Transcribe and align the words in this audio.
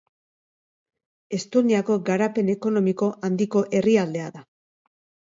Estoniako 1.37 1.97
garapen 2.07 2.49
ekonomiko 2.53 3.11
handiko 3.29 3.63
herrialdea 3.81 4.33
da. 4.39 4.43